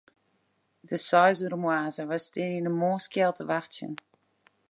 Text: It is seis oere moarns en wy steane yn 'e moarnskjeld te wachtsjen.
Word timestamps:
It 0.83 0.89
is 0.97 1.07
seis 1.09 1.37
oere 1.43 1.59
moarns 1.63 1.95
en 2.01 2.09
wy 2.11 2.19
steane 2.21 2.59
yn 2.59 2.69
'e 2.69 2.73
moarnskjeld 2.79 3.37
te 3.37 3.45
wachtsjen. 3.51 3.93